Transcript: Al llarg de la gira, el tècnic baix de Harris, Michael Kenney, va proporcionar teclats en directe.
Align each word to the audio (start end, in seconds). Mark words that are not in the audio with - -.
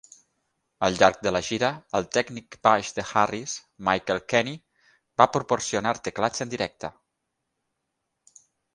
Al 0.85 0.95
llarg 1.01 1.19
de 1.27 1.33
la 1.35 1.41
gira, 1.49 1.69
el 1.99 2.07
tècnic 2.17 2.57
baix 2.69 2.91
de 3.01 3.05
Harris, 3.13 3.55
Michael 3.91 4.25
Kenney, 4.35 4.59
va 5.23 5.31
proporcionar 5.37 5.97
teclats 6.11 6.47
en 6.49 6.57
directe. 6.59 6.95